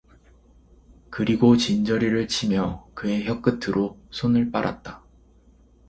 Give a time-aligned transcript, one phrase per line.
[1.11, 5.03] 그리고 진저리를 치며 그 의 혀끝으로 손을 빨았다.